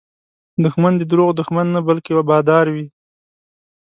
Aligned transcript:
دښمن 0.63 0.93
د 0.97 1.03
دروغو 1.11 1.37
دښمن 1.39 1.67
نه، 1.75 1.79
بلکې 1.87 2.11
بادار 2.29 2.65
وي 2.73 2.85